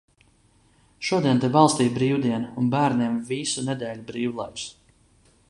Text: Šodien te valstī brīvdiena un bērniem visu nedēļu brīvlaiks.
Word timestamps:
Šodien 1.09 1.41
te 1.43 1.51
valstī 1.57 1.87
brīvdiena 1.99 2.49
un 2.63 2.73
bērniem 2.77 3.21
visu 3.29 3.67
nedēļu 3.69 4.09
brīvlaiks. 4.11 4.67